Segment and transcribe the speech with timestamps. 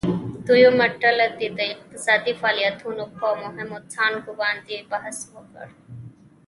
[0.47, 5.69] دویمه ډله دې د اقتصادي فعالیتونو په مهمو څانګو باندې بحث وکړي.